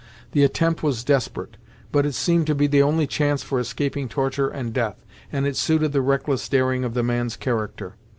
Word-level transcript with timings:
The 0.31 0.43
attempt 0.43 0.81
was 0.81 1.03
desperate, 1.03 1.57
but 1.91 2.07
it 2.07 2.13
seemed 2.15 2.47
to 2.47 2.55
be 2.55 2.65
the 2.65 2.81
only 2.81 3.05
chance 3.05 3.43
for 3.43 3.59
escaping 3.59 4.09
torture 4.09 4.47
and 4.49 4.73
death, 4.73 5.05
and 5.31 5.45
it 5.45 5.55
suited 5.55 5.91
the 5.91 6.01
reckless 6.01 6.49
daring 6.49 6.83
of 6.83 6.95
the 6.95 7.03
man's 7.03 7.35
character. 7.37 7.97